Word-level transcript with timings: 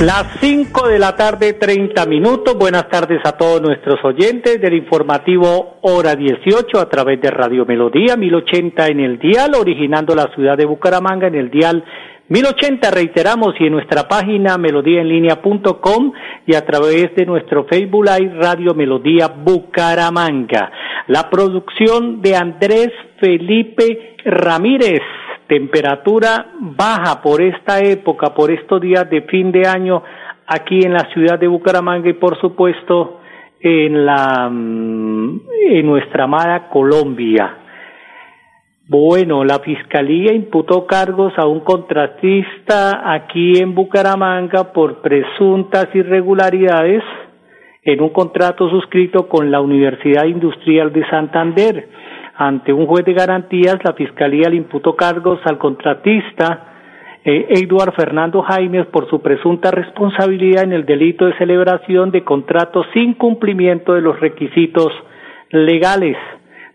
Las 0.00 0.38
5 0.40 0.86
de 0.86 1.00
la 1.00 1.16
tarde, 1.16 1.54
30 1.54 2.06
minutos. 2.06 2.54
Buenas 2.56 2.88
tardes 2.88 3.20
a 3.24 3.32
todos 3.32 3.60
nuestros 3.60 3.98
oyentes 4.04 4.60
del 4.60 4.74
informativo 4.74 5.78
Hora 5.82 6.14
18 6.14 6.78
a 6.78 6.88
través 6.88 7.20
de 7.20 7.32
Radio 7.32 7.66
Melodía 7.66 8.16
1080 8.16 8.86
en 8.86 9.00
el 9.00 9.18
dial, 9.18 9.56
originando 9.56 10.14
la 10.14 10.32
ciudad 10.36 10.56
de 10.56 10.66
Bucaramanga 10.66 11.26
en 11.26 11.34
el 11.34 11.50
dial 11.50 11.84
1080, 12.28 12.90
reiteramos, 12.92 13.54
y 13.58 13.64
en 13.64 13.72
nuestra 13.72 14.06
página 14.06 14.56
melodíaenlínea.com 14.56 16.12
y 16.46 16.54
a 16.54 16.64
través 16.64 17.16
de 17.16 17.26
nuestro 17.26 17.64
Facebook 17.64 18.04
Live 18.04 18.34
Radio 18.36 18.74
Melodía 18.74 19.26
Bucaramanga. 19.26 20.70
La 21.08 21.28
producción 21.28 22.22
de 22.22 22.36
Andrés 22.36 22.90
Felipe 23.18 24.14
Ramírez 24.24 25.00
temperatura 25.48 26.46
baja 26.60 27.20
por 27.22 27.42
esta 27.42 27.80
época, 27.80 28.34
por 28.34 28.50
estos 28.50 28.80
días 28.80 29.08
de 29.10 29.22
fin 29.22 29.50
de 29.50 29.66
año 29.66 30.02
aquí 30.46 30.80
en 30.84 30.92
la 30.92 31.10
ciudad 31.12 31.38
de 31.38 31.48
Bucaramanga 31.48 32.08
y 32.08 32.14
por 32.14 32.38
supuesto 32.40 33.20
en 33.60 34.06
la 34.06 34.48
mm, 34.50 35.40
en 35.70 35.86
nuestra 35.86 36.24
amada 36.24 36.68
Colombia. 36.68 37.56
Bueno, 38.88 39.44
la 39.44 39.58
fiscalía 39.58 40.32
imputó 40.32 40.86
cargos 40.86 41.34
a 41.36 41.46
un 41.46 41.60
contratista 41.60 43.12
aquí 43.12 43.58
en 43.58 43.74
Bucaramanga 43.74 44.72
por 44.72 45.02
presuntas 45.02 45.88
irregularidades 45.94 47.02
en 47.82 48.00
un 48.00 48.10
contrato 48.10 48.68
suscrito 48.70 49.28
con 49.28 49.50
la 49.50 49.60
Universidad 49.60 50.24
Industrial 50.24 50.92
de 50.92 51.06
Santander. 51.08 51.88
Ante 52.40 52.72
un 52.72 52.86
juez 52.86 53.04
de 53.04 53.14
garantías, 53.14 53.78
la 53.82 53.94
Fiscalía 53.94 54.48
le 54.48 54.54
imputó 54.54 54.94
cargos 54.94 55.40
al 55.44 55.58
contratista 55.58 56.68
eh, 57.24 57.46
Eduard 57.50 57.94
Fernando 57.94 58.42
Jaimes 58.42 58.86
por 58.86 59.10
su 59.10 59.20
presunta 59.20 59.72
responsabilidad 59.72 60.62
en 60.62 60.72
el 60.72 60.86
delito 60.86 61.26
de 61.26 61.36
celebración 61.36 62.12
de 62.12 62.22
contratos 62.22 62.86
sin 62.94 63.14
cumplimiento 63.14 63.92
de 63.92 64.02
los 64.02 64.20
requisitos 64.20 64.92
legales. 65.50 66.16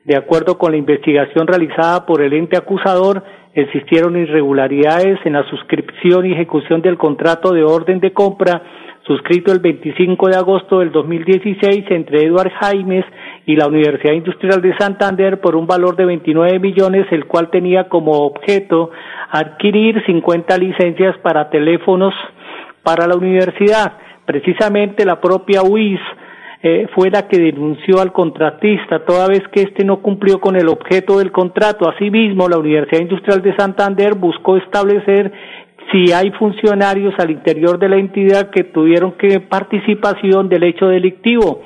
De 0.04 0.18
acuerdo 0.18 0.58
con 0.58 0.74
la 0.74 0.78
investigación 0.78 1.48
realizada 1.48 2.06
por 2.06 2.22
el 2.22 2.34
ente 2.34 2.58
acusador, 2.58 3.24
existieron 3.54 4.18
irregularidades 4.18 5.18
en 5.24 5.32
la 5.32 5.50
suscripción 5.50 6.26
y 6.26 6.34
ejecución 6.34 6.82
del 6.82 6.98
contrato 6.98 7.54
de 7.54 7.64
orden 7.64 8.02
de 8.02 8.12
compra 8.12 8.62
suscrito 9.06 9.52
el 9.52 9.60
25 9.60 10.30
de 10.30 10.36
agosto 10.36 10.80
del 10.80 10.92
2016 10.92 11.86
entre 11.90 12.26
Eduard 12.26 12.52
Jaimes 12.60 13.06
y 13.46 13.56
la 13.56 13.68
Universidad 13.68 14.14
Industrial 14.14 14.62
de 14.62 14.76
Santander 14.78 15.42
por 15.42 15.56
un 15.56 15.68
valor 15.68 15.96
de 15.96 16.06
29 16.06 16.60
millones, 16.60 17.08
el 17.12 17.26
cual 17.26 17.50
tenía 17.50 17.90
como 17.90 18.12
objeto 18.12 18.92
adquirir 19.30 20.02
50 20.06 20.58
licencias 20.58 21.18
para 21.18 21.50
teléfonos 21.50 22.14
para 22.82 23.08
la 23.08 23.16
universidad. 23.16 23.94
Precisamente 24.26 25.06
la 25.06 25.20
propia 25.20 25.64
UIS 25.64 26.00
eh, 26.66 26.88
fue 26.96 27.10
la 27.10 27.28
que 27.28 27.38
denunció 27.38 28.00
al 28.00 28.14
contratista 28.14 29.04
toda 29.04 29.28
vez 29.28 29.42
que 29.52 29.64
éste 29.64 29.84
no 29.84 30.02
cumplió 30.02 30.40
con 30.40 30.56
el 30.56 30.70
objeto 30.70 31.20
del 31.20 31.30
contrato. 31.34 31.90
Asimismo, 31.90 32.48
la 32.48 32.58
Universidad 32.58 33.02
Industrial 33.02 33.42
de 33.42 33.54
Santander 33.58 34.16
buscó 34.16 34.56
establecer 34.56 35.34
si 35.92 36.12
hay 36.12 36.32
funcionarios 36.32 37.14
al 37.20 37.32
interior 37.32 37.78
de 37.80 37.90
la 37.90 37.98
entidad 37.98 38.50
que 38.50 38.64
tuvieron 38.64 39.14
que 39.14 39.40
participación 39.40 40.50
del 40.50 40.64
hecho 40.64 40.88
delictivo. 40.88 41.62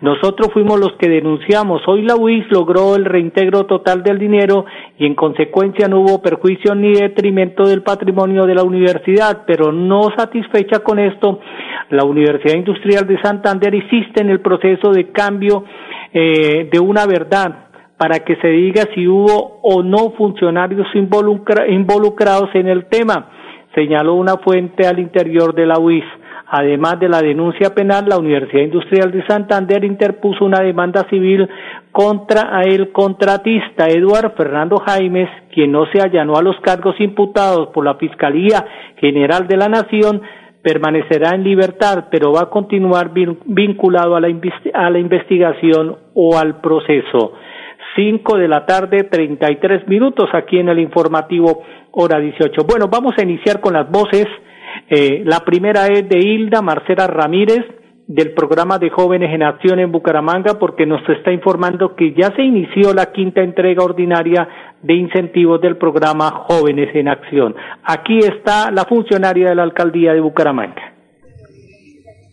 Nosotros 0.00 0.48
fuimos 0.52 0.80
los 0.80 0.92
que 0.98 1.08
denunciamos. 1.08 1.82
Hoy 1.86 2.02
la 2.02 2.16
UIS 2.16 2.50
logró 2.50 2.96
el 2.96 3.04
reintegro 3.04 3.66
total 3.66 4.02
del 4.02 4.18
dinero 4.18 4.64
y 4.98 5.06
en 5.06 5.14
consecuencia 5.14 5.86
no 5.86 6.00
hubo 6.00 6.20
perjuicio 6.20 6.74
ni 6.74 6.92
detrimento 6.92 7.64
del 7.68 7.82
patrimonio 7.82 8.44
de 8.44 8.54
la 8.54 8.64
universidad, 8.64 9.44
pero 9.46 9.70
no 9.70 10.10
satisfecha 10.16 10.80
con 10.80 10.98
esto, 10.98 11.38
la 11.90 12.04
Universidad 12.04 12.56
Industrial 12.56 13.06
de 13.06 13.20
Santander 13.22 13.74
insiste 13.74 14.22
en 14.22 14.30
el 14.30 14.40
proceso 14.40 14.90
de 14.90 15.12
cambio 15.12 15.64
eh, 16.12 16.68
de 16.70 16.80
una 16.80 17.06
verdad 17.06 17.66
para 17.96 18.20
que 18.20 18.34
se 18.36 18.48
diga 18.48 18.88
si 18.94 19.06
hubo 19.06 19.60
o 19.62 19.82
no 19.84 20.10
funcionarios 20.16 20.88
involucrados 20.94 22.50
en 22.54 22.66
el 22.66 22.86
tema 22.86 23.41
señaló 23.74 24.14
una 24.14 24.36
fuente 24.38 24.86
al 24.86 24.98
interior 24.98 25.54
de 25.54 25.66
la 25.66 25.78
UIS. 25.78 26.04
Además 26.54 27.00
de 27.00 27.08
la 27.08 27.22
denuncia 27.22 27.74
penal, 27.74 28.04
la 28.06 28.18
Universidad 28.18 28.64
Industrial 28.64 29.10
de 29.10 29.26
Santander 29.26 29.84
interpuso 29.84 30.44
una 30.44 30.60
demanda 30.60 31.06
civil 31.08 31.48
contra 31.90 32.60
el 32.62 32.92
contratista 32.92 33.88
Eduardo 33.88 34.34
Fernando 34.36 34.76
Jaimes, 34.76 35.30
quien 35.50 35.72
no 35.72 35.86
se 35.86 36.02
allanó 36.02 36.36
a 36.36 36.42
los 36.42 36.60
cargos 36.60 37.00
imputados 37.00 37.68
por 37.68 37.84
la 37.86 37.94
Fiscalía 37.94 38.66
General 38.98 39.48
de 39.48 39.56
la 39.56 39.68
Nación, 39.68 40.20
permanecerá 40.62 41.34
en 41.34 41.42
libertad, 41.42 42.08
pero 42.10 42.32
va 42.32 42.42
a 42.42 42.50
continuar 42.50 43.12
vinculado 43.46 44.14
a 44.14 44.20
la, 44.20 44.28
a 44.74 44.90
la 44.90 44.98
investigación 44.98 45.96
o 46.14 46.38
al 46.38 46.60
proceso. 46.60 47.32
Cinco 47.96 48.38
de 48.38 48.48
la 48.48 48.64
tarde, 48.64 49.04
treinta 49.04 49.50
y 49.50 49.56
tres 49.56 49.86
minutos 49.88 50.28
aquí 50.32 50.58
en 50.58 50.68
el 50.68 50.78
informativo 50.78 51.62
hora 51.92 52.18
18. 52.18 52.64
Bueno, 52.64 52.88
vamos 52.88 53.14
a 53.18 53.22
iniciar 53.22 53.60
con 53.60 53.74
las 53.74 53.90
voces. 53.90 54.26
Eh, 54.88 55.22
la 55.24 55.40
primera 55.40 55.86
es 55.86 56.08
de 56.08 56.18
Hilda 56.18 56.62
Marcela 56.62 57.06
Ramírez 57.06 57.64
del 58.06 58.32
programa 58.32 58.78
de 58.78 58.90
Jóvenes 58.90 59.32
en 59.32 59.42
Acción 59.42 59.78
en 59.78 59.92
Bucaramanga 59.92 60.58
porque 60.58 60.86
nos 60.86 61.00
está 61.08 61.32
informando 61.32 61.94
que 61.94 62.12
ya 62.12 62.34
se 62.34 62.42
inició 62.42 62.92
la 62.92 63.12
quinta 63.12 63.42
entrega 63.42 63.84
ordinaria 63.84 64.48
de 64.82 64.94
incentivos 64.94 65.60
del 65.60 65.76
programa 65.76 66.30
Jóvenes 66.48 66.94
en 66.94 67.08
Acción. 67.08 67.54
Aquí 67.84 68.18
está 68.18 68.70
la 68.70 68.84
funcionaria 68.84 69.50
de 69.50 69.54
la 69.54 69.62
alcaldía 69.62 70.12
de 70.12 70.20
Bucaramanga. 70.20 70.94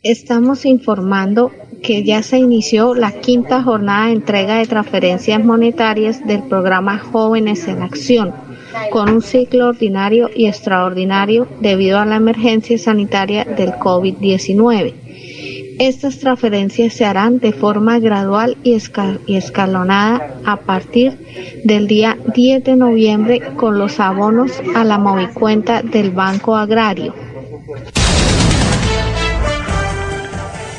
Estamos 0.02 0.66
informando 0.66 1.52
que 1.84 2.04
ya 2.04 2.24
se 2.24 2.40
inició 2.40 2.96
la 2.96 3.12
quinta 3.20 3.62
jornada 3.62 4.08
de 4.08 4.14
entrega 4.14 4.58
de 4.58 4.66
transferencias 4.66 5.44
monetarias 5.44 6.26
del 6.26 6.44
programa 6.44 6.98
Jóvenes 7.00 7.68
en 7.68 7.84
Acción 7.84 8.49
con 8.92 9.10
un 9.10 9.22
ciclo 9.22 9.70
ordinario 9.70 10.30
y 10.34 10.48
extraordinario 10.48 11.48
debido 11.60 12.00
a 12.00 12.06
la 12.06 12.16
emergencia 12.16 12.78
sanitaria 12.78 13.46
del 13.46 13.72
COVID-19. 13.74 14.94
Estas 15.80 16.20
transferencias 16.20 16.92
se 16.92 17.06
harán 17.06 17.40
de 17.40 17.54
forma 17.54 18.00
gradual 18.00 18.58
y, 18.64 18.76
escalonada 18.76 20.34
a 20.46 20.58
partir 20.58 21.14
del 21.64 21.88
día 21.88 22.18
10 22.36 22.66
de 22.66 22.76
noviembre 22.76 23.42
con 23.56 23.80
los 23.80 24.00
abonos 24.02 24.62
a 24.76 24.84
la 24.84 24.98
movicuenta 24.98 25.82
del 25.82 26.12
Banco 26.12 26.58
Agrario. 26.58 27.14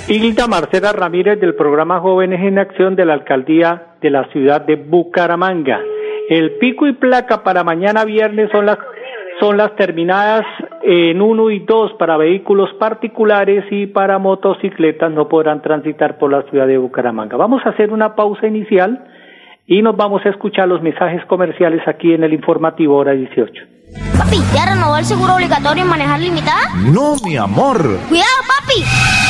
Hilda 0.07 0.49
Marcela 0.49 0.93
Ramírez 0.93 1.41
del 1.41 1.55
programa 1.55 2.01
Jóvenes 2.01 2.41
en 2.43 2.59
Acción 2.59 2.95
de 2.95 3.07
la 3.07 3.15
Alcaldía 3.15 3.95
de 4.03 4.11
la 4.11 4.29
ciudad 4.33 4.61
de 4.61 4.77
Bucaramanga. 4.77 5.81
El 6.31 6.59
pico 6.59 6.87
y 6.87 6.93
placa 6.93 7.43
para 7.43 7.65
mañana 7.65 8.05
viernes 8.05 8.51
son 8.53 8.65
las 8.67 8.79
son 9.41 9.57
las 9.57 9.75
terminadas 9.75 10.45
en 10.83 11.21
1 11.21 11.51
y 11.51 11.61
2 11.61 11.95
para 11.99 12.17
vehículos 12.17 12.71
particulares 12.79 13.65
y 13.71 13.87
para 13.87 14.19
motocicletas 14.19 15.11
no 15.11 15.29
podrán 15.29 15.61
transitar 15.61 16.19
por 16.19 16.31
la 16.31 16.43
ciudad 16.43 16.69
de 16.69 16.79
Bucaramanga. 16.79 17.37
Vamos 17.37 17.63
a 17.65 17.71
hacer 17.71 17.91
una 17.91 18.15
pausa 18.15 18.47
inicial 18.47 19.09
y 19.67 19.83
nos 19.83 19.97
vamos 19.97 20.25
a 20.25 20.29
escuchar 20.29 20.69
los 20.69 20.83
mensajes 20.83 21.25
comerciales 21.25 21.83
aquí 21.89 22.13
en 22.13 22.23
el 22.23 22.33
informativo 22.33 22.97
hora 22.97 23.11
18. 23.11 23.53
Papi, 24.17 24.37
¿ya 24.55 24.73
renovó 24.73 24.99
el 24.99 25.05
seguro 25.05 25.35
obligatorio 25.35 25.83
en 25.83 25.89
manejar 25.91 26.21
limitada? 26.21 26.61
No, 26.93 27.17
mi 27.25 27.37
amor. 27.37 27.79
Cuidado, 28.09 28.39
papi. 28.47 29.30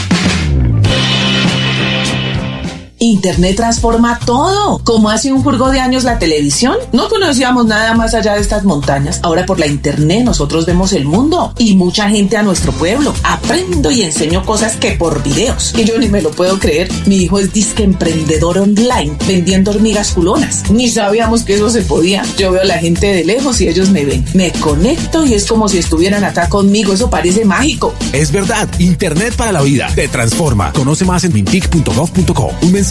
Internet 3.03 3.55
transforma 3.55 4.19
todo. 4.27 4.77
Como 4.83 5.09
hace 5.09 5.33
un 5.33 5.41
jurgo 5.41 5.71
de 5.71 5.79
años 5.79 6.03
la 6.03 6.19
televisión, 6.19 6.75
no 6.91 7.09
conocíamos 7.09 7.65
nada 7.65 7.95
más 7.95 8.13
allá 8.13 8.35
de 8.35 8.41
estas 8.41 8.63
montañas. 8.63 9.19
Ahora 9.23 9.47
por 9.47 9.59
la 9.59 9.65
Internet 9.65 10.23
nosotros 10.23 10.67
vemos 10.67 10.93
el 10.93 11.05
mundo 11.05 11.51
y 11.57 11.73
mucha 11.73 12.09
gente 12.09 12.37
a 12.37 12.43
nuestro 12.43 12.71
pueblo. 12.73 13.11
Aprendo 13.23 13.89
y 13.89 14.03
enseño 14.03 14.45
cosas 14.45 14.75
que 14.75 14.91
por 14.91 15.23
videos. 15.23 15.73
Y 15.75 15.83
yo 15.83 15.97
ni 15.97 16.09
me 16.09 16.21
lo 16.21 16.29
puedo 16.29 16.59
creer. 16.59 16.89
Mi 17.07 17.15
hijo 17.15 17.39
es 17.39 17.51
disque 17.51 17.83
emprendedor 17.83 18.59
online 18.59 19.17
vendiendo 19.27 19.71
hormigas 19.71 20.11
culonas. 20.11 20.69
Ni 20.69 20.87
sabíamos 20.87 21.41
que 21.41 21.55
eso 21.55 21.71
se 21.71 21.81
podía. 21.81 22.21
Yo 22.37 22.51
veo 22.51 22.61
a 22.61 22.65
la 22.65 22.77
gente 22.77 23.07
de 23.07 23.23
lejos 23.23 23.61
y 23.61 23.67
ellos 23.67 23.89
me 23.89 24.05
ven. 24.05 24.23
Me 24.35 24.51
conecto 24.51 25.25
y 25.25 25.33
es 25.33 25.47
como 25.47 25.67
si 25.69 25.79
estuvieran 25.79 26.23
acá 26.23 26.49
conmigo. 26.49 26.93
Eso 26.93 27.09
parece 27.09 27.45
mágico. 27.45 27.95
Es 28.13 28.31
verdad. 28.31 28.69
Internet 28.77 29.33
para 29.35 29.51
la 29.51 29.63
vida. 29.63 29.89
Te 29.95 30.07
transforma. 30.07 30.71
Conoce 30.73 31.03
más 31.03 31.23
en 31.23 31.33
mintic.gov.co. 31.33 32.51
Un 32.61 32.71
mensaje 32.71 32.90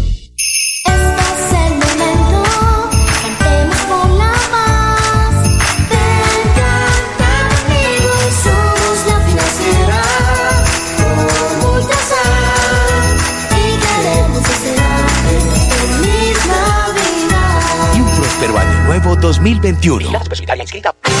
Nuevo 19.01 19.15
2021. 19.15 21.20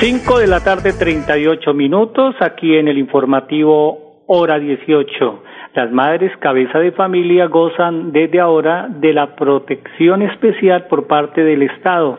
5 0.00 0.38
de 0.38 0.46
la 0.46 0.60
tarde, 0.60 0.94
38 0.98 1.74
minutos, 1.74 2.34
aquí 2.40 2.74
en 2.74 2.88
el 2.88 2.96
informativo 2.96 4.22
Hora 4.26 4.58
18. 4.58 5.42
Las 5.74 5.92
madres 5.92 6.34
cabeza 6.38 6.78
de 6.78 6.92
familia 6.92 7.48
gozan 7.48 8.10
desde 8.10 8.40
ahora 8.40 8.88
de 8.88 9.12
la 9.12 9.36
protección 9.36 10.22
especial 10.22 10.86
por 10.86 11.06
parte 11.06 11.44
del 11.44 11.64
Estado. 11.64 12.18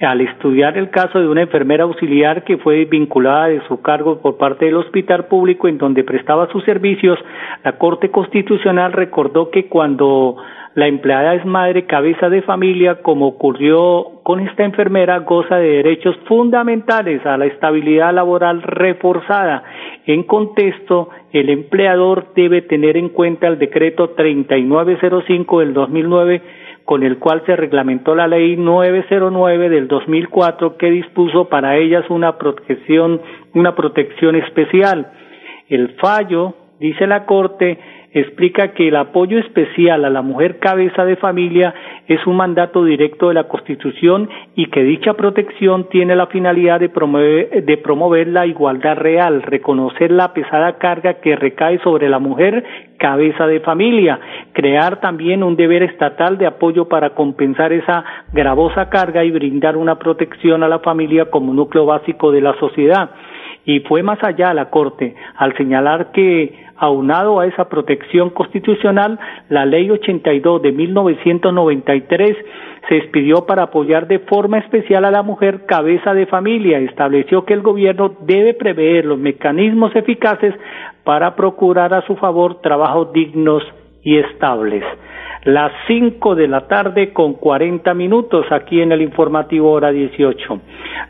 Al 0.00 0.20
estudiar 0.20 0.78
el 0.78 0.90
caso 0.90 1.18
de 1.18 1.26
una 1.26 1.42
enfermera 1.42 1.82
auxiliar 1.82 2.44
que 2.44 2.58
fue 2.58 2.84
vinculada 2.84 3.48
de 3.48 3.60
su 3.66 3.82
cargo 3.82 4.20
por 4.20 4.38
parte 4.38 4.66
del 4.66 4.76
hospital 4.76 5.24
público 5.24 5.66
en 5.66 5.78
donde 5.78 6.04
prestaba 6.04 6.46
sus 6.52 6.62
servicios, 6.62 7.18
la 7.64 7.72
Corte 7.72 8.12
Constitucional 8.12 8.92
recordó 8.92 9.50
que 9.50 9.66
cuando 9.66 10.36
la 10.80 10.86
empleada 10.86 11.34
es 11.34 11.44
madre 11.44 11.84
cabeza 11.84 12.30
de 12.30 12.40
familia, 12.40 13.02
como 13.02 13.26
ocurrió 13.26 14.22
con 14.22 14.40
esta 14.40 14.64
enfermera, 14.64 15.18
goza 15.18 15.56
de 15.56 15.72
derechos 15.72 16.16
fundamentales 16.26 17.20
a 17.26 17.36
la 17.36 17.44
estabilidad 17.44 18.14
laboral 18.14 18.62
reforzada. 18.62 19.62
En 20.06 20.22
contexto, 20.22 21.10
el 21.32 21.50
empleador 21.50 22.32
debe 22.34 22.62
tener 22.62 22.96
en 22.96 23.10
cuenta 23.10 23.46
el 23.46 23.58
decreto 23.58 24.14
3905 24.16 25.60
del 25.60 25.74
2009 25.74 26.42
con 26.86 27.02
el 27.02 27.18
cual 27.18 27.42
se 27.44 27.56
reglamentó 27.56 28.14
la 28.14 28.26
ley 28.26 28.56
909 28.56 29.68
del 29.68 29.86
2004 29.86 30.78
que 30.78 30.90
dispuso 30.90 31.50
para 31.50 31.76
ellas 31.76 32.08
una 32.08 32.38
protección 32.38 33.20
una 33.52 33.74
protección 33.74 34.34
especial. 34.34 35.12
El 35.68 35.90
fallo, 36.00 36.54
dice 36.80 37.06
la 37.06 37.26
Corte, 37.26 37.78
explica 38.12 38.72
que 38.72 38.88
el 38.88 38.96
apoyo 38.96 39.38
especial 39.38 40.04
a 40.04 40.10
la 40.10 40.22
mujer 40.22 40.58
cabeza 40.58 41.04
de 41.04 41.16
familia 41.16 41.72
es 42.08 42.26
un 42.26 42.36
mandato 42.36 42.84
directo 42.84 43.28
de 43.28 43.34
la 43.34 43.44
Constitución 43.44 44.28
y 44.56 44.66
que 44.66 44.82
dicha 44.82 45.14
protección 45.14 45.88
tiene 45.90 46.16
la 46.16 46.26
finalidad 46.26 46.80
de 46.80 46.88
promover, 46.88 47.64
de 47.64 47.76
promover 47.76 48.26
la 48.26 48.46
igualdad 48.46 48.96
real, 48.96 49.42
reconocer 49.42 50.10
la 50.10 50.32
pesada 50.32 50.78
carga 50.78 51.20
que 51.20 51.36
recae 51.36 51.78
sobre 51.80 52.08
la 52.08 52.18
mujer 52.18 52.64
cabeza 52.98 53.46
de 53.46 53.60
familia, 53.60 54.18
crear 54.52 55.00
también 55.00 55.42
un 55.44 55.56
deber 55.56 55.84
estatal 55.84 56.36
de 56.36 56.46
apoyo 56.46 56.88
para 56.88 57.10
compensar 57.10 57.72
esa 57.72 58.04
gravosa 58.32 58.90
carga 58.90 59.24
y 59.24 59.30
brindar 59.30 59.76
una 59.76 59.98
protección 59.98 60.64
a 60.64 60.68
la 60.68 60.80
familia 60.80 61.30
como 61.30 61.54
núcleo 61.54 61.86
básico 61.86 62.32
de 62.32 62.40
la 62.40 62.58
sociedad. 62.58 63.10
Y 63.64 63.80
fue 63.80 64.02
más 64.02 64.18
allá 64.22 64.54
la 64.54 64.70
Corte 64.70 65.14
al 65.36 65.56
señalar 65.56 66.12
que 66.12 66.69
aunado 66.80 67.38
a 67.38 67.46
esa 67.46 67.68
protección 67.68 68.30
constitucional, 68.30 69.20
la 69.48 69.66
Ley 69.66 69.90
82 69.90 70.62
de 70.62 70.72
1993 70.72 72.36
se 72.88 72.96
expidió 72.96 73.46
para 73.46 73.64
apoyar 73.64 74.08
de 74.08 74.18
forma 74.20 74.58
especial 74.58 75.04
a 75.04 75.10
la 75.10 75.22
mujer 75.22 75.66
cabeza 75.66 76.14
de 76.14 76.26
familia. 76.26 76.78
Estableció 76.78 77.44
que 77.44 77.54
el 77.54 77.60
gobierno 77.60 78.16
debe 78.22 78.54
prever 78.54 79.04
los 79.04 79.18
mecanismos 79.18 79.94
eficaces 79.94 80.54
para 81.04 81.36
procurar 81.36 81.92
a 81.92 82.06
su 82.06 82.16
favor 82.16 82.62
trabajos 82.62 83.12
dignos 83.12 83.62
y 84.02 84.18
estables 84.18 84.84
las 85.44 85.72
5 85.86 86.34
de 86.34 86.48
la 86.48 86.66
tarde 86.66 87.12
con 87.12 87.34
40 87.34 87.94
minutos 87.94 88.44
aquí 88.50 88.80
en 88.80 88.92
el 88.92 89.00
informativo 89.00 89.72
hora 89.72 89.90
18. 89.90 90.60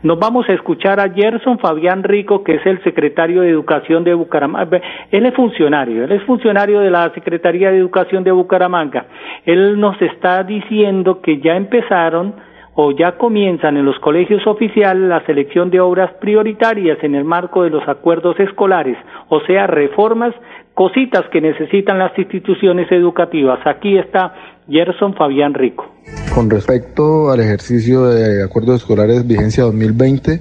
Nos 0.03 0.19
vamos 0.19 0.47
a 0.47 0.53
escuchar 0.53 0.99
a 0.99 1.09
Gerson 1.09 1.59
Fabián 1.59 2.03
Rico, 2.03 2.43
que 2.43 2.55
es 2.55 2.65
el 2.65 2.81
secretario 2.83 3.41
de 3.41 3.49
Educación 3.49 4.03
de 4.03 4.13
Bucaramanga. 4.13 4.81
Él 5.11 5.25
es 5.25 5.33
funcionario, 5.35 6.05
él 6.05 6.11
es 6.13 6.23
funcionario 6.23 6.79
de 6.79 6.89
la 6.89 7.13
Secretaría 7.13 7.71
de 7.71 7.77
Educación 7.77 8.23
de 8.23 8.31
Bucaramanga. 8.31 9.05
Él 9.45 9.79
nos 9.79 10.01
está 10.01 10.43
diciendo 10.43 11.21
que 11.21 11.39
ya 11.39 11.57
empezaron 11.57 12.35
o 12.73 12.91
ya 12.91 13.17
comienzan 13.17 13.75
en 13.75 13.85
los 13.85 13.99
colegios 13.99 14.47
oficiales 14.47 15.09
la 15.09 15.25
selección 15.25 15.69
de 15.69 15.81
obras 15.81 16.09
prioritarias 16.21 17.03
en 17.03 17.15
el 17.15 17.25
marco 17.25 17.63
de 17.63 17.69
los 17.69 17.85
acuerdos 17.87 18.39
escolares, 18.39 18.97
o 19.27 19.41
sea, 19.41 19.67
reformas 19.67 20.33
cositas 20.73 21.25
que 21.31 21.41
necesitan 21.41 21.99
las 21.99 22.17
instituciones 22.17 22.91
educativas. 22.91 23.59
Aquí 23.65 23.97
está 23.97 24.33
Gerson 24.69 25.13
Fabián 25.15 25.53
Rico. 25.53 25.85
Con 26.33 26.49
respecto 26.49 27.31
al 27.31 27.39
ejercicio 27.39 28.05
de 28.05 28.43
acuerdos 28.43 28.81
escolares 28.81 29.27
vigencia 29.27 29.63
2020, 29.63 30.39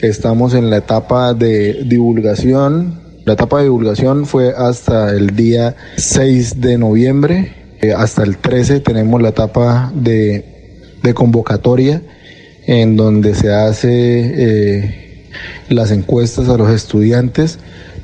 estamos 0.00 0.54
en 0.54 0.70
la 0.70 0.78
etapa 0.78 1.34
de 1.34 1.84
divulgación. 1.84 3.00
La 3.24 3.34
etapa 3.34 3.58
de 3.58 3.64
divulgación 3.64 4.26
fue 4.26 4.52
hasta 4.56 5.10
el 5.10 5.36
día 5.36 5.74
6 5.96 6.60
de 6.60 6.78
noviembre. 6.78 7.52
Eh, 7.80 7.92
hasta 7.92 8.24
el 8.24 8.38
13 8.38 8.80
tenemos 8.80 9.22
la 9.22 9.28
etapa 9.28 9.92
de, 9.94 10.44
de 11.02 11.14
convocatoria 11.14 12.02
en 12.66 12.96
donde 12.96 13.34
se 13.34 13.52
hace 13.52 13.88
eh, 13.90 15.24
las 15.70 15.90
encuestas 15.90 16.48
a 16.48 16.58
los 16.58 16.70
estudiantes 16.70 17.58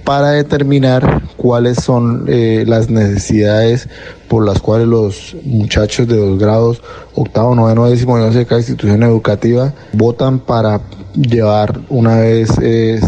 para 0.04 0.30
determinar 0.30 1.22
cuáles 1.36 1.78
son 1.78 2.26
eh, 2.28 2.64
las 2.66 2.90
necesidades 2.90 3.88
por 4.28 4.44
las 4.44 4.60
cuales 4.60 4.86
los 4.86 5.36
muchachos 5.44 6.06
de 6.06 6.16
los 6.16 6.38
grados 6.38 6.82
octavo, 7.14 7.54
noveno, 7.54 7.88
décimo 7.88 8.18
y 8.18 8.22
once 8.22 8.38
de 8.38 8.46
cada 8.46 8.60
institución 8.60 9.02
educativa 9.02 9.72
votan 9.92 10.38
para 10.40 10.80
llevar 11.14 11.80
una 11.88 12.18
vez 12.18 12.50
eh, 12.60 13.00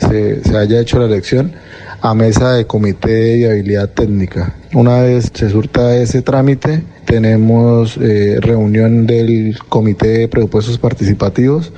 se, 0.00 0.42
se, 0.42 0.56
haya 0.56 0.80
hecho 0.80 0.98
la 0.98 1.06
elección 1.06 1.52
a 2.00 2.14
mesa 2.14 2.52
de 2.52 2.66
comité 2.66 3.08
de 3.08 3.36
viabilidad 3.36 3.88
técnica. 3.90 4.54
Una 4.74 5.00
vez 5.00 5.30
se 5.34 5.50
surta 5.50 5.96
ese 5.96 6.22
trámite, 6.22 6.84
tenemos 7.06 7.96
eh, 7.96 8.36
reunión 8.40 9.06
del 9.06 9.58
comité 9.68 10.08
de 10.08 10.28
presupuestos 10.28 10.78
participativos 10.78 11.72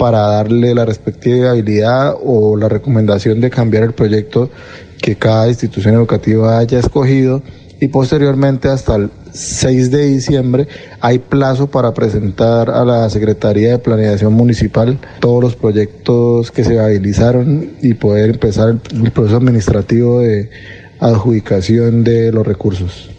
para 0.00 0.20
darle 0.20 0.74
la 0.74 0.86
respectiva 0.86 1.50
habilidad 1.50 2.14
o 2.24 2.56
la 2.56 2.70
recomendación 2.70 3.38
de 3.42 3.50
cambiar 3.50 3.82
el 3.82 3.92
proyecto 3.92 4.48
que 4.96 5.16
cada 5.16 5.46
institución 5.46 5.94
educativa 5.94 6.56
haya 6.56 6.78
escogido 6.78 7.42
y 7.80 7.88
posteriormente 7.88 8.68
hasta 8.68 8.96
el 8.96 9.10
6 9.30 9.90
de 9.90 10.06
diciembre 10.06 10.68
hay 11.02 11.18
plazo 11.18 11.70
para 11.70 11.92
presentar 11.92 12.70
a 12.70 12.82
la 12.86 13.10
Secretaría 13.10 13.72
de 13.72 13.78
Planeación 13.78 14.32
Municipal 14.32 14.98
todos 15.20 15.42
los 15.42 15.54
proyectos 15.54 16.50
que 16.50 16.64
se 16.64 16.80
habilizaron 16.80 17.72
y 17.82 17.92
poder 17.92 18.30
empezar 18.30 18.70
el, 18.70 19.10
proceso 19.10 19.36
administrativo 19.36 20.20
de 20.20 20.48
adjudicación 20.98 22.04
de 22.04 22.32
los 22.32 22.46
recursos. 22.46 23.10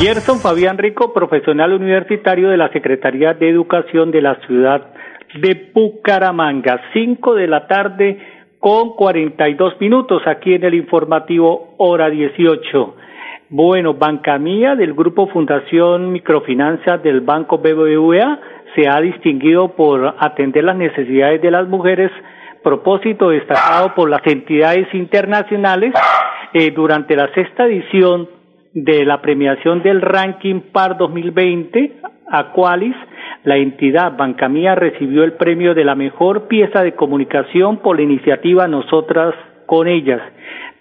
Gerson 0.00 0.40
Fabián 0.40 0.78
Rico, 0.78 1.12
profesional 1.12 1.74
universitario 1.74 2.48
de 2.48 2.56
la 2.56 2.72
Secretaría 2.72 3.34
de 3.34 3.50
Educación 3.50 4.10
de 4.10 4.22
la 4.22 4.36
ciudad 4.46 4.94
de 5.34 5.70
Bucaramanga. 5.74 6.80
Cinco 6.94 7.34
de 7.34 7.46
la 7.46 7.66
tarde 7.66 8.18
con 8.58 8.96
cuarenta 8.96 9.46
y 9.50 9.54
dos 9.56 9.78
minutos 9.78 10.22
aquí 10.24 10.54
en 10.54 10.64
el 10.64 10.72
informativo 10.72 11.74
hora 11.76 12.08
dieciocho. 12.08 12.96
Bueno, 13.50 13.92
Banca 13.92 14.38
Mía 14.38 14.74
del 14.74 14.94
Grupo 14.94 15.28
Fundación 15.28 16.12
Microfinanzas 16.12 17.02
del 17.02 17.20
Banco 17.20 17.58
BBVA 17.58 18.40
se 18.74 18.88
ha 18.88 19.02
distinguido 19.02 19.76
por 19.76 20.14
atender 20.18 20.64
las 20.64 20.76
necesidades 20.76 21.42
de 21.42 21.50
las 21.50 21.68
mujeres, 21.68 22.10
propósito 22.62 23.28
destacado 23.28 23.94
por 23.94 24.08
las 24.08 24.26
entidades 24.26 24.88
internacionales 24.94 25.92
eh, 26.54 26.70
durante 26.70 27.14
la 27.16 27.30
sexta 27.34 27.66
edición 27.66 28.39
de 28.72 29.04
la 29.04 29.20
premiación 29.20 29.82
del 29.82 30.00
ranking 30.00 30.60
PAR 30.72 30.96
2020, 30.96 32.00
Aqualis, 32.30 32.94
la 33.44 33.56
entidad 33.56 34.16
Bancamía 34.16 34.74
recibió 34.74 35.24
el 35.24 35.32
premio 35.32 35.74
de 35.74 35.84
la 35.84 35.94
mejor 35.94 36.46
pieza 36.46 36.82
de 36.82 36.94
comunicación 36.94 37.78
por 37.78 37.96
la 37.96 38.02
iniciativa 38.02 38.68
Nosotras 38.68 39.34
con 39.66 39.88
ellas. 39.88 40.20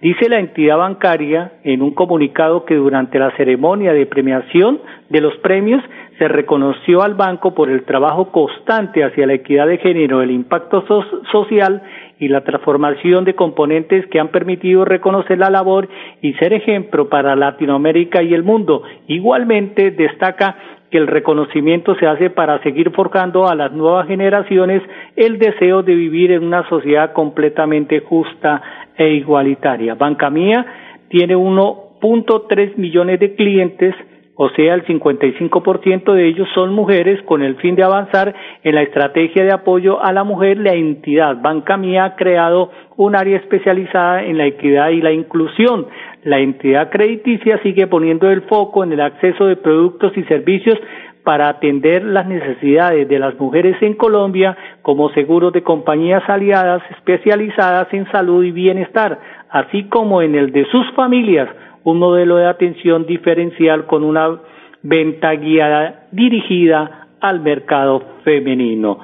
Dice 0.02 0.30
la 0.30 0.40
entidad 0.40 0.78
bancaria 0.78 1.54
en 1.64 1.82
un 1.82 1.94
comunicado 1.94 2.64
que 2.66 2.76
durante 2.76 3.20
la 3.20 3.36
ceremonia 3.36 3.92
de 3.92 4.06
premiación 4.06 4.80
de 5.10 5.22
los 5.22 5.36
premios 5.38 5.84
se 6.18 6.28
reconoció 6.28 7.02
al 7.02 7.16
banco 7.16 7.54
por 7.54 7.70
el 7.70 7.84
trabajo 7.84 8.32
constante 8.32 9.04
hacia 9.04 9.28
la 9.28 9.34
equidad 9.34 9.68
de 9.68 9.78
género, 9.78 10.22
el 10.22 10.32
impacto 10.32 10.86
social 11.32 11.82
y 12.20 12.28
la 12.28 12.42
transformación 12.42 13.24
de 13.24 13.34
componentes 13.34 14.06
que 14.08 14.20
han 14.20 14.28
permitido 14.28 14.84
reconocer 14.84 15.38
la 15.38 15.50
labor 15.50 15.88
y 16.22 16.34
ser 16.34 16.54
ejemplo 16.54 17.08
para 17.08 17.36
Latinoamérica 17.36 18.22
y 18.22 18.34
el 18.34 18.44
mundo. 18.44 18.84
Igualmente 19.08 19.92
destaca 19.92 20.56
que 20.92 20.98
el 20.98 21.08
reconocimiento 21.08 21.96
se 21.96 22.08
hace 22.08 22.30
para 22.30 22.62
seguir 22.62 22.92
forjando 22.92 23.48
a 23.48 23.56
las 23.56 23.72
nuevas 23.72 24.08
generaciones 24.08 24.82
el 25.16 25.40
deseo 25.40 25.84
de 25.84 25.96
vivir 25.96 26.32
en 26.32 26.44
una 26.44 26.68
sociedad 26.68 27.14
completamente 27.14 28.02
justa 28.02 28.62
e 28.98 29.14
igualitaria. 29.14 29.96
Banca 29.96 30.30
Mía 30.30 30.66
tiene 31.10 31.36
1.3 31.36 32.76
millones 32.76 33.20
de 33.20 33.36
clientes 33.36 33.96
o 34.42 34.48
sea, 34.52 34.74
el 34.74 34.86
55% 34.86 36.14
de 36.14 36.30
ellos 36.30 36.48
son 36.56 36.74
mujeres 36.74 37.22
con 37.24 37.44
el 37.44 37.58
fin 37.58 37.76
de 37.76 37.84
avanzar 37.84 38.34
en 38.64 38.74
la 38.74 38.84
estrategia 38.84 39.44
de 39.44 39.52
apoyo 39.52 40.02
a 40.02 40.14
la 40.14 40.24
mujer. 40.24 40.60
La 40.60 40.72
entidad 40.76 41.42
Banca 41.42 41.76
Mía 41.76 42.06
ha 42.06 42.16
creado 42.16 42.72
un 42.96 43.18
área 43.18 43.36
especializada 43.36 44.24
en 44.24 44.38
la 44.38 44.46
equidad 44.46 44.92
y 44.92 45.02
la 45.02 45.12
inclusión. 45.12 45.88
La 46.24 46.40
entidad 46.40 46.90
crediticia 46.90 47.62
sigue 47.64 47.88
poniendo 47.88 48.30
el 48.30 48.44
foco 48.44 48.86
en 48.86 48.94
el 48.94 49.02
acceso 49.02 49.46
de 49.46 49.58
productos 49.58 50.16
y 50.16 50.24
servicios 50.24 50.80
para 51.26 51.50
atender 51.50 52.06
las 52.06 52.26
necesidades 52.26 53.10
de 53.10 53.20
las 53.20 53.38
mujeres 53.38 53.76
en 53.82 53.96
Colombia 53.96 54.56
como 54.84 55.10
seguros 55.10 55.52
de 55.52 55.64
compañías 55.64 56.24
aliadas 56.30 56.82
especializadas 56.92 57.94
en 57.94 58.10
salud 58.10 58.46
y 58.46 58.52
bienestar, 58.52 59.20
así 59.50 59.90
como 59.90 60.22
en 60.22 60.36
el 60.36 60.54
de 60.54 60.64
sus 60.72 60.90
familias 60.94 61.50
un 61.84 62.00
modelo 62.00 62.38
de 62.38 62.48
atención 62.48 63.06
diferencial 63.06 63.86
con 63.86 64.04
una 64.04 64.40
venta 64.82 65.34
guiada 65.36 66.08
dirigida 66.12 67.08
al 67.20 67.42
mercado 67.42 68.02
femenino. 68.24 69.00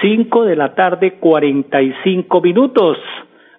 Cinco 0.00 0.44
de 0.44 0.56
la 0.56 0.74
tarde, 0.74 1.14
cuarenta 1.20 1.82
y 1.82 1.92
cinco 2.04 2.40
minutos. 2.40 2.96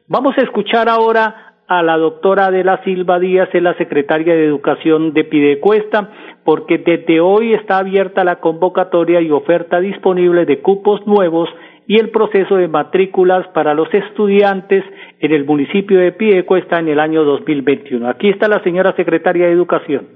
Vamos 0.08 0.38
a 0.38 0.41
escuchar 0.41 0.89
ahora 0.89 1.56
a 1.68 1.84
la 1.84 1.98
doctora 1.98 2.48
Adela 2.48 2.82
Silva 2.84 3.20
Díaz, 3.20 3.50
es 3.53 3.63
la 3.63 3.75
secretaria 3.75 4.34
de 4.34 4.46
Educación 4.46 5.13
de 5.13 5.24
Pidecuesta, 5.24 6.10
porque 6.44 6.80
desde 6.80 7.22
hoy 7.22 7.53
está 7.53 7.77
abierta 7.77 8.24
la 8.24 8.41
convocatoria 8.41 9.22
y 9.22 9.32
oferta 9.32 9.80
disponible 9.80 10.46
de 10.46 10.60
cupos 10.60 11.06
nuevos 11.08 11.48
y 11.91 11.98
el 11.98 12.10
proceso 12.10 12.55
de 12.55 12.69
matrículas 12.69 13.45
para 13.53 13.74
los 13.74 13.93
estudiantes 13.93 14.81
en 15.19 15.33
el 15.33 15.43
municipio 15.43 16.00
de 16.00 16.13
Piedecuesta 16.13 16.79
en 16.79 16.88
el 16.88 17.01
año 17.01 17.25
2021. 17.25 18.07
Aquí 18.07 18.29
está 18.29 18.48
la 18.48 18.63
señora 18.63 18.95
secretaria 18.95 19.48
de 19.48 19.51
Educación. 19.51 20.07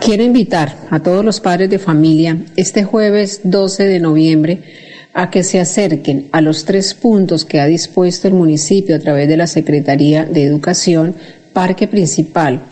Quiero 0.00 0.22
invitar 0.22 0.68
a 0.90 1.02
todos 1.02 1.22
los 1.22 1.38
padres 1.42 1.68
de 1.68 1.78
familia 1.78 2.38
este 2.56 2.82
jueves 2.82 3.42
12 3.44 3.84
de 3.84 4.00
noviembre 4.00 4.60
a 5.12 5.28
que 5.28 5.42
se 5.42 5.60
acerquen 5.60 6.30
a 6.32 6.40
los 6.40 6.64
tres 6.64 6.94
puntos 6.94 7.44
que 7.44 7.60
ha 7.60 7.66
dispuesto 7.66 8.26
el 8.26 8.32
municipio 8.32 8.96
a 8.96 9.00
través 9.00 9.28
de 9.28 9.36
la 9.36 9.46
Secretaría 9.46 10.24
de 10.24 10.44
Educación, 10.44 11.14
Parque 11.52 11.88
Principal, 11.88 12.62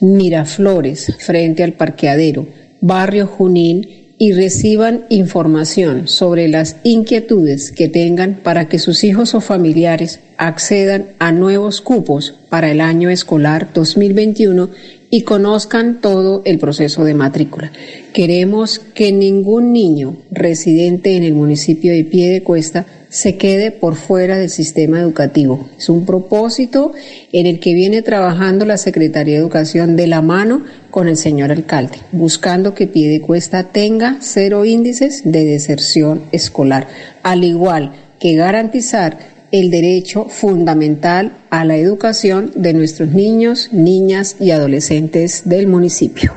Miraflores, 0.00 1.16
frente 1.24 1.62
al 1.62 1.74
parqueadero, 1.74 2.48
Barrio 2.80 3.28
Junín 3.28 3.99
y 4.22 4.34
reciban 4.34 5.06
información 5.08 6.06
sobre 6.06 6.46
las 6.46 6.76
inquietudes 6.82 7.72
que 7.72 7.88
tengan 7.88 8.40
para 8.42 8.68
que 8.68 8.78
sus 8.78 9.02
hijos 9.02 9.34
o 9.34 9.40
familiares 9.40 10.20
accedan 10.36 11.06
a 11.18 11.32
nuevos 11.32 11.80
cupos 11.80 12.34
para 12.50 12.70
el 12.70 12.82
año 12.82 13.08
escolar 13.08 13.70
2021 13.72 14.68
y 15.08 15.22
conozcan 15.22 16.02
todo 16.02 16.42
el 16.44 16.58
proceso 16.58 17.02
de 17.04 17.14
matrícula. 17.14 17.72
Queremos 18.12 18.78
que 18.78 19.10
ningún 19.10 19.72
niño 19.72 20.18
residente 20.30 21.16
en 21.16 21.24
el 21.24 21.32
municipio 21.32 21.90
de 21.94 22.04
Piedecuesta 22.04 22.84
se 23.08 23.38
quede 23.38 23.70
por 23.70 23.96
fuera 23.96 24.36
del 24.36 24.50
sistema 24.50 25.00
educativo. 25.00 25.70
Es 25.78 25.88
un 25.88 26.04
propósito 26.04 26.92
en 27.32 27.46
el 27.46 27.58
que 27.58 27.72
viene 27.72 28.02
trabajando 28.02 28.66
la 28.66 28.76
Secretaría 28.76 29.36
de 29.36 29.40
Educación 29.40 29.96
de 29.96 30.08
la 30.08 30.20
mano 30.20 30.64
con 30.90 31.08
el 31.08 31.16
señor 31.16 31.50
alcalde, 31.50 31.98
buscando 32.12 32.74
que 32.74 32.86
Piedecuesta 32.86 33.72
tenga 33.72 34.16
cero 34.20 34.64
índices 34.64 35.22
de 35.24 35.44
deserción 35.44 36.22
escolar, 36.32 36.86
al 37.22 37.44
igual 37.44 37.92
que 38.20 38.34
garantizar 38.34 39.16
el 39.52 39.70
derecho 39.70 40.26
fundamental 40.26 41.32
a 41.50 41.64
la 41.64 41.76
educación 41.76 42.50
de 42.54 42.72
nuestros 42.74 43.08
niños, 43.08 43.72
niñas 43.72 44.40
y 44.40 44.52
adolescentes 44.52 45.48
del 45.48 45.66
municipio. 45.66 46.32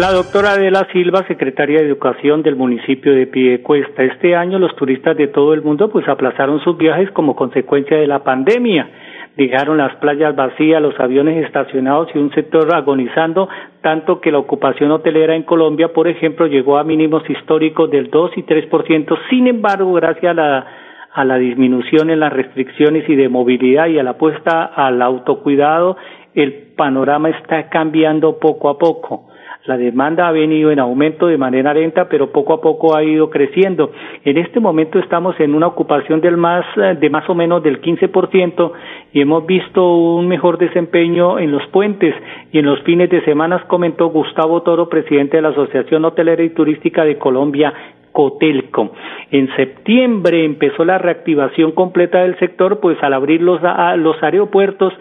La 0.00 0.10
doctora 0.10 0.52
Adela 0.52 0.88
Silva, 0.90 1.26
secretaria 1.28 1.80
de 1.80 1.86
Educación 1.86 2.42
del 2.42 2.56
municipio 2.56 3.12
de 3.12 3.26
Piedecuesta. 3.26 4.02
Este 4.02 4.34
año 4.34 4.58
los 4.58 4.74
turistas 4.74 5.18
de 5.18 5.28
todo 5.28 5.52
el 5.52 5.60
mundo 5.60 5.92
pues 5.92 6.08
aplazaron 6.08 6.60
sus 6.64 6.78
viajes 6.78 7.10
como 7.10 7.36
consecuencia 7.36 7.98
de 7.98 8.06
la 8.06 8.24
pandemia. 8.24 8.90
Dejaron 9.36 9.78
las 9.78 9.96
playas 9.96 10.36
vacías, 10.36 10.82
los 10.82 10.98
aviones 11.00 11.44
estacionados 11.44 12.08
y 12.14 12.18
un 12.18 12.32
sector 12.32 12.74
agonizando, 12.74 13.48
tanto 13.80 14.20
que 14.20 14.30
la 14.30 14.38
ocupación 14.38 14.90
hotelera 14.90 15.34
en 15.34 15.44
Colombia, 15.44 15.92
por 15.92 16.06
ejemplo, 16.06 16.46
llegó 16.46 16.76
a 16.76 16.84
mínimos 16.84 17.28
históricos 17.28 17.90
del 17.90 18.10
2 18.10 18.32
y 18.36 18.42
3%. 18.42 19.18
Sin 19.30 19.46
embargo, 19.46 19.92
gracias 19.94 20.32
a 20.32 20.34
la 20.34 20.66
a 21.14 21.24
la 21.24 21.36
disminución 21.36 22.10
en 22.10 22.20
las 22.20 22.32
restricciones 22.32 23.08
y 23.08 23.16
de 23.16 23.28
movilidad 23.28 23.86
y 23.88 23.98
a 23.98 24.02
la 24.02 24.12
apuesta 24.12 24.64
al 24.64 25.02
autocuidado, 25.02 25.96
el 26.34 26.72
panorama 26.74 27.28
está 27.28 27.68
cambiando 27.68 28.38
poco 28.38 28.70
a 28.70 28.78
poco. 28.78 29.28
La 29.64 29.76
demanda 29.76 30.26
ha 30.26 30.32
venido 30.32 30.72
en 30.72 30.80
aumento 30.80 31.28
de 31.28 31.38
manera 31.38 31.72
lenta, 31.72 32.08
pero 32.08 32.32
poco 32.32 32.54
a 32.54 32.60
poco 32.60 32.96
ha 32.96 33.04
ido 33.04 33.30
creciendo. 33.30 33.92
En 34.24 34.36
este 34.36 34.58
momento 34.58 34.98
estamos 34.98 35.38
en 35.38 35.54
una 35.54 35.68
ocupación 35.68 36.20
del 36.20 36.36
más, 36.36 36.64
de 36.76 37.10
más 37.10 37.30
o 37.30 37.34
menos 37.36 37.62
del 37.62 37.80
15% 37.80 38.72
y 39.12 39.20
hemos 39.20 39.46
visto 39.46 39.86
un 40.16 40.26
mejor 40.26 40.58
desempeño 40.58 41.38
en 41.38 41.52
los 41.52 41.64
puentes 41.68 42.12
y 42.50 42.58
en 42.58 42.66
los 42.66 42.80
fines 42.82 43.08
de 43.08 43.24
semana, 43.24 43.62
comentó 43.68 44.08
Gustavo 44.08 44.62
Toro, 44.62 44.88
presidente 44.88 45.36
de 45.36 45.42
la 45.42 45.50
Asociación 45.50 46.04
Hotelera 46.04 46.42
y 46.42 46.50
Turística 46.50 47.04
de 47.04 47.18
Colombia, 47.18 47.72
Cotelco. 48.10 48.90
En 49.30 49.54
septiembre 49.54 50.44
empezó 50.44 50.84
la 50.84 50.98
reactivación 50.98 51.70
completa 51.70 52.22
del 52.22 52.36
sector, 52.40 52.80
pues 52.80 53.00
al 53.00 53.14
abrir 53.14 53.40
los, 53.40 53.60
los 53.96 54.20
aeropuertos 54.24 54.92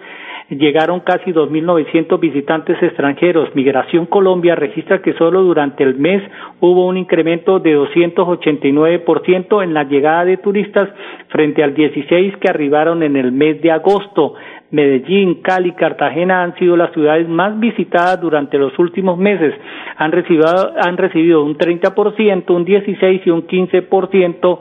llegaron 0.55 0.99
casi 1.01 1.31
2.900 1.31 2.19
visitantes 2.19 2.81
extranjeros. 2.81 3.55
Migración 3.55 4.05
Colombia 4.05 4.55
registra 4.55 5.01
que 5.01 5.13
solo 5.13 5.43
durante 5.43 5.83
el 5.83 5.95
mes 5.95 6.21
hubo 6.59 6.87
un 6.87 6.97
incremento 6.97 7.59
de 7.59 7.77
289% 7.77 9.63
en 9.63 9.73
la 9.73 9.83
llegada 9.85 10.25
de 10.25 10.37
turistas 10.37 10.89
frente 11.29 11.63
al 11.63 11.73
16 11.73 12.37
que 12.37 12.49
arribaron 12.49 13.03
en 13.03 13.15
el 13.15 13.31
mes 13.31 13.61
de 13.61 13.71
agosto. 13.71 14.35
Medellín, 14.71 15.41
Cali, 15.41 15.73
Cartagena 15.73 16.43
han 16.43 16.55
sido 16.55 16.77
las 16.77 16.91
ciudades 16.93 17.27
más 17.27 17.59
visitadas 17.59 18.19
durante 18.21 18.57
los 18.57 18.77
últimos 18.79 19.17
meses. 19.17 19.53
Han 19.97 20.11
recibido, 20.11 20.73
han 20.81 20.97
recibido 20.97 21.43
un 21.43 21.57
30%, 21.57 22.49
un 22.49 22.65
16% 22.65 23.21
y 23.25 23.29
un 23.29 23.47
15% 23.47 24.59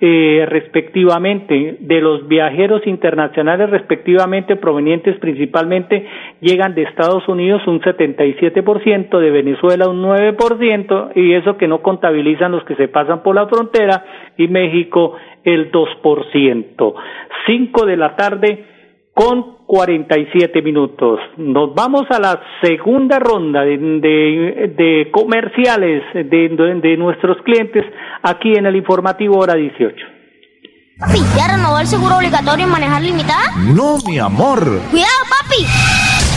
eh, 0.00 0.46
respectivamente 0.48 1.78
de 1.80 2.00
los 2.00 2.28
viajeros 2.28 2.86
internacionales 2.86 3.68
respectivamente 3.68 4.54
provenientes 4.54 5.18
principalmente 5.18 6.06
llegan 6.40 6.76
de 6.76 6.82
Estados 6.82 7.26
Unidos 7.26 7.66
un 7.66 7.80
77%, 7.80 9.18
de 9.18 9.30
Venezuela 9.32 9.88
un 9.88 10.00
9% 10.00 11.10
y 11.16 11.32
eso 11.32 11.56
que 11.56 11.66
no 11.66 11.82
contabilizan 11.82 12.52
los 12.52 12.62
que 12.62 12.76
se 12.76 12.86
pasan 12.86 13.24
por 13.24 13.34
la 13.34 13.48
frontera 13.48 14.04
y 14.36 14.46
México 14.46 15.14
el 15.42 15.72
2%. 15.72 16.94
Cinco 17.46 17.84
de 17.84 17.96
la 17.96 18.14
tarde 18.14 18.77
con 19.18 19.66
47 19.66 20.62
minutos. 20.62 21.18
Nos 21.38 21.74
vamos 21.74 22.02
a 22.08 22.20
la 22.20 22.40
segunda 22.62 23.18
ronda 23.18 23.62
de, 23.62 23.76
de, 23.76 25.10
comerciales 25.10 26.04
de, 26.14 26.78
de, 26.80 26.96
nuestros 26.96 27.36
clientes 27.42 27.84
aquí 28.22 28.52
en 28.56 28.66
el 28.66 28.76
informativo 28.76 29.40
hora 29.40 29.54
18. 29.54 29.96
Papi, 31.00 31.18
¿ya 31.36 31.56
renovó 31.56 31.80
el 31.80 31.86
seguro 31.88 32.16
obligatorio 32.16 32.66
en 32.66 32.70
manejar 32.70 33.02
limitada? 33.02 33.56
No, 33.74 33.98
mi 34.06 34.20
amor. 34.20 34.60
Cuidado, 34.88 35.24
papi. 35.28 36.07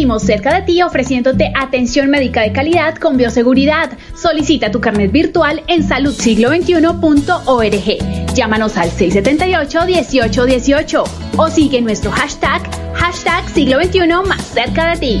Cerca 0.00 0.54
de 0.54 0.62
ti 0.62 0.80
ofreciéndote 0.80 1.52
atención 1.54 2.08
médica 2.08 2.40
de 2.40 2.52
calidad 2.52 2.96
con 2.96 3.18
bioseguridad. 3.18 3.90
Solicita 4.14 4.70
tu 4.70 4.80
carnet 4.80 5.12
virtual 5.12 5.62
en 5.66 5.86
saludsiglo21.org. 5.86 8.34
Llámanos 8.34 8.78
al 8.78 8.90
678-1818 8.90 11.04
o 11.36 11.50
sigue 11.50 11.82
nuestro 11.82 12.10
hashtag, 12.12 12.62
hashtag 12.94 13.46
siglo 13.50 13.78
XXI 13.84 14.08
más 14.26 14.42
cerca 14.42 14.94
de 14.94 15.00
ti. 15.00 15.20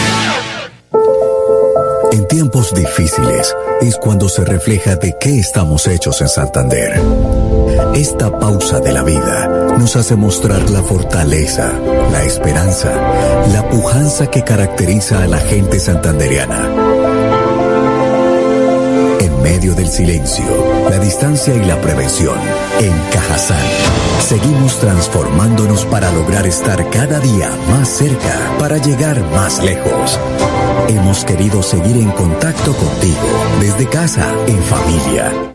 En 2.11 2.27
tiempos 2.27 2.73
difíciles 2.73 3.55
es 3.81 3.95
cuando 3.95 4.27
se 4.27 4.43
refleja 4.43 4.95
de 4.95 5.15
qué 5.17 5.39
estamos 5.39 5.87
hechos 5.87 6.21
en 6.21 6.27
Santander. 6.27 7.01
Esta 7.95 8.37
pausa 8.37 8.79
de 8.79 8.91
la 8.91 9.03
vida 9.03 9.75
nos 9.77 9.95
hace 9.95 10.15
mostrar 10.15 10.69
la 10.69 10.83
fortaleza, 10.83 11.71
la 12.11 12.23
esperanza, 12.23 12.91
la 13.53 13.67
pujanza 13.69 14.27
que 14.27 14.43
caracteriza 14.43 15.23
a 15.23 15.27
la 15.27 15.39
gente 15.39 15.79
santandereana. 15.79 17.00
Medio 19.41 19.73
del 19.73 19.87
silencio, 19.87 20.45
la 20.89 20.99
distancia 20.99 21.55
y 21.55 21.65
la 21.65 21.79
prevención, 21.81 22.37
en 22.79 22.93
Cajazán, 23.11 23.57
seguimos 24.19 24.79
transformándonos 24.79 25.85
para 25.85 26.11
lograr 26.11 26.45
estar 26.45 26.89
cada 26.89 27.19
día 27.19 27.49
más 27.69 27.89
cerca, 27.89 28.55
para 28.59 28.77
llegar 28.77 29.19
más 29.31 29.63
lejos. 29.63 30.19
Hemos 30.89 31.25
querido 31.25 31.63
seguir 31.63 31.97
en 31.97 32.11
contacto 32.11 32.73
contigo, 32.73 33.27
desde 33.59 33.87
casa, 33.87 34.31
en 34.47 34.61
familia. 34.63 35.51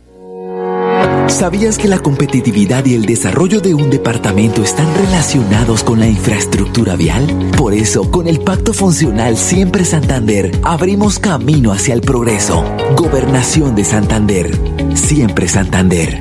¿Sabías 1.29 1.77
que 1.77 1.89
la 1.89 1.99
competitividad 1.99 2.85
y 2.87 2.95
el 2.95 3.03
desarrollo 3.03 3.61
de 3.61 3.75
un 3.75 3.91
departamento 3.91 4.63
están 4.63 4.87
relacionados 4.95 5.85
con 5.85 6.01
la 6.01 6.07
infraestructura 6.07 6.97
vial? 6.97 7.27
Por 7.59 7.75
eso, 7.75 8.11
con 8.11 8.27
el 8.27 8.41
Pacto 8.41 8.73
Funcional 8.73 9.37
Siempre 9.37 9.85
Santander, 9.85 10.51
abrimos 10.63 11.19
camino 11.19 11.73
hacia 11.73 11.95
el 11.95 12.01
progreso. 12.01 12.65
Gobernación 12.97 13.75
de 13.75 13.85
Santander. 13.85 14.47
Siempre 14.95 15.49
Santander. 15.49 16.21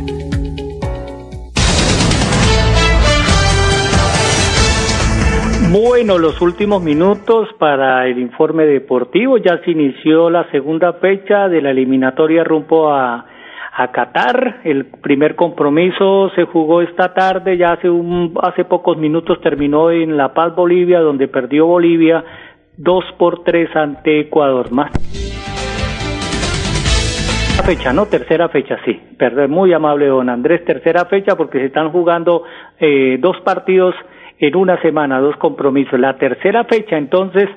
Bueno, 5.71 6.17
los 6.17 6.41
últimos 6.41 6.81
minutos 6.81 7.49
para 7.59 8.07
el 8.07 8.17
informe 8.17 8.65
deportivo. 8.65 9.37
Ya 9.37 9.61
se 9.63 9.71
inició 9.71 10.29
la 10.29 10.49
segunda 10.51 10.93
fecha 10.93 11.47
de 11.47 11.61
la 11.61 11.71
eliminatoria 11.71 12.43
rumbo 12.43 12.91
a, 12.93 13.25
a 13.77 13.91
Qatar. 13.91 14.61
El 14.63 14.85
primer 14.85 15.35
compromiso 15.35 16.31
se 16.35 16.45
jugó 16.45 16.81
esta 16.81 17.13
tarde, 17.13 17.57
ya 17.57 17.73
hace, 17.73 17.89
un, 17.89 18.33
hace 18.41 18.63
pocos 18.65 18.97
minutos 18.97 19.41
terminó 19.41 19.91
en 19.91 20.15
La 20.15 20.33
Paz, 20.33 20.55
Bolivia, 20.55 21.01
donde 21.01 21.27
perdió 21.27 21.65
Bolivia 21.65 22.23
dos 22.77 23.05
por 23.17 23.43
tres 23.43 23.73
ante 23.75 24.19
Ecuador. 24.21 24.71
Más 24.71 24.91
fecha, 27.65 27.91
¿no? 27.93 28.05
Tercera 28.05 28.47
fecha, 28.49 28.77
sí. 28.85 28.99
Perdón, 29.17 29.49
muy 29.49 29.73
amable 29.73 30.05
don 30.05 30.29
Andrés. 30.29 30.63
Tercera 30.65 31.05
fecha 31.05 31.35
porque 31.35 31.57
se 31.57 31.65
están 31.65 31.89
jugando 31.89 32.43
eh, 32.79 33.17
dos 33.19 33.39
partidos 33.41 33.95
en 34.37 34.55
una 34.55 34.79
semana, 34.81 35.19
dos 35.19 35.35
compromisos. 35.37 35.99
La 35.99 36.15
tercera 36.17 36.65
fecha, 36.65 36.95
entonces, 36.95 37.49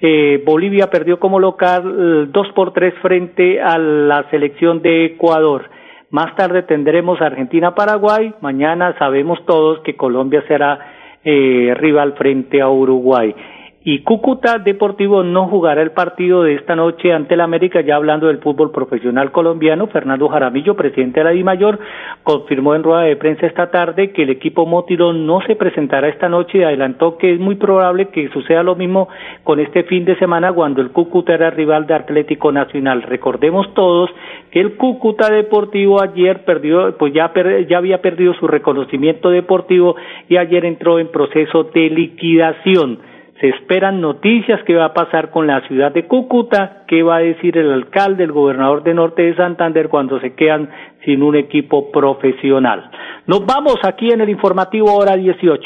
eh, 0.00 0.42
Bolivia 0.44 0.88
perdió 0.88 1.18
como 1.18 1.38
local 1.38 1.82
eh, 1.84 2.28
dos 2.32 2.48
por 2.54 2.72
tres 2.72 2.94
frente 3.02 3.60
a 3.60 3.78
la 3.78 4.28
selección 4.30 4.80
de 4.82 5.06
Ecuador. 5.06 5.68
Más 6.10 6.34
tarde 6.36 6.62
tendremos 6.62 7.20
Argentina-Paraguay. 7.20 8.34
Mañana 8.40 8.96
sabemos 8.98 9.44
todos 9.46 9.80
que 9.80 9.96
Colombia 9.96 10.42
será 10.48 10.78
eh, 11.22 11.74
rival 11.76 12.14
frente 12.14 12.60
a 12.60 12.68
Uruguay 12.68 13.34
y 13.82 14.00
Cúcuta 14.00 14.58
Deportivo 14.58 15.22
no 15.22 15.48
jugará 15.48 15.80
el 15.80 15.92
partido 15.92 16.42
de 16.42 16.54
esta 16.54 16.76
noche 16.76 17.14
ante 17.14 17.32
el 17.32 17.40
América, 17.40 17.80
ya 17.80 17.96
hablando 17.96 18.26
del 18.26 18.38
fútbol 18.38 18.70
profesional 18.72 19.32
colombiano, 19.32 19.86
Fernando 19.86 20.28
Jaramillo, 20.28 20.76
presidente 20.76 21.20
de 21.20 21.24
la 21.24 21.30
DIMAYOR, 21.30 21.78
confirmó 22.22 22.74
en 22.74 22.82
rueda 22.82 23.02
de 23.02 23.16
prensa 23.16 23.46
esta 23.46 23.70
tarde 23.70 24.12
que 24.12 24.24
el 24.24 24.30
equipo 24.30 24.66
Mótiro 24.66 25.14
no 25.14 25.40
se 25.46 25.56
presentará 25.56 26.08
esta 26.08 26.28
noche 26.28 26.58
y 26.58 26.62
adelantó 26.62 27.16
que 27.16 27.32
es 27.32 27.40
muy 27.40 27.54
probable 27.54 28.08
que 28.08 28.28
suceda 28.28 28.62
lo 28.62 28.74
mismo 28.74 29.08
con 29.44 29.60
este 29.60 29.84
fin 29.84 30.04
de 30.04 30.18
semana 30.18 30.52
cuando 30.52 30.82
el 30.82 30.90
Cúcuta 30.90 31.32
era 31.32 31.48
rival 31.48 31.86
de 31.86 31.94
Atlético 31.94 32.52
Nacional. 32.52 33.02
Recordemos 33.02 33.72
todos 33.72 34.10
que 34.50 34.60
el 34.60 34.76
Cúcuta 34.76 35.32
Deportivo 35.32 36.02
ayer 36.02 36.44
perdió, 36.44 36.98
pues 36.98 37.14
ya, 37.14 37.32
ya 37.66 37.78
había 37.78 38.02
perdido 38.02 38.34
su 38.34 38.46
reconocimiento 38.46 39.30
deportivo 39.30 39.96
y 40.28 40.36
ayer 40.36 40.66
entró 40.66 40.98
en 40.98 41.10
proceso 41.10 41.64
de 41.64 41.88
liquidación. 41.88 43.08
Se 43.40 43.48
esperan 43.48 44.02
noticias 44.02 44.60
qué 44.66 44.74
va 44.74 44.86
a 44.86 44.92
pasar 44.92 45.30
con 45.30 45.46
la 45.46 45.66
ciudad 45.66 45.92
de 45.92 46.06
Cúcuta, 46.06 46.82
qué 46.86 47.02
va 47.02 47.16
a 47.16 47.20
decir 47.20 47.56
el 47.56 47.72
alcalde, 47.72 48.24
el 48.24 48.32
gobernador 48.32 48.82
de 48.82 48.92
Norte 48.92 49.22
de 49.22 49.34
Santander 49.34 49.88
cuando 49.88 50.20
se 50.20 50.34
quedan 50.34 50.68
sin 51.06 51.22
un 51.22 51.36
equipo 51.36 51.90
profesional. 51.90 52.90
Nos 53.26 53.46
vamos 53.46 53.76
aquí 53.82 54.10
en 54.10 54.20
el 54.20 54.28
informativo 54.28 54.94
hora 54.94 55.16
18. 55.16 55.62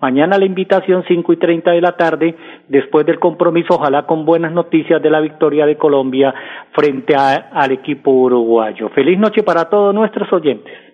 Mañana 0.00 0.38
la 0.38 0.46
invitación 0.46 1.04
cinco 1.06 1.34
y 1.34 1.36
treinta 1.36 1.72
de 1.72 1.82
la 1.82 1.96
tarde, 1.98 2.34
después 2.68 3.04
del 3.04 3.18
compromiso, 3.18 3.74
ojalá 3.74 4.06
con 4.06 4.24
buenas 4.24 4.52
noticias 4.52 5.02
de 5.02 5.10
la 5.10 5.20
victoria 5.20 5.66
de 5.66 5.76
Colombia 5.76 6.32
frente 6.72 7.14
al 7.14 7.72
equipo 7.72 8.10
uruguayo. 8.10 8.88
Feliz 8.90 9.18
noche 9.18 9.42
para 9.42 9.68
todos 9.68 9.94
nuestros 9.94 10.32
oyentes. 10.32 10.87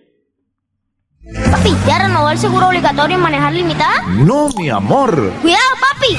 Papi, 1.32 1.74
¿ya 1.86 2.00
renovó 2.00 2.28
el 2.28 2.38
seguro 2.38 2.68
obligatorio 2.68 3.16
en 3.16 3.22
manejar 3.22 3.54
limitada? 3.54 4.02
No, 4.08 4.50
mi 4.58 4.68
amor. 4.68 5.32
Cuidado, 5.40 5.62
papi. 5.80 6.18